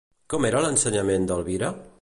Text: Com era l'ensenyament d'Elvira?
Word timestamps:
Com 0.33 0.47
era 0.49 0.63
l'ensenyament 0.65 1.29
d'Elvira? 1.33 1.75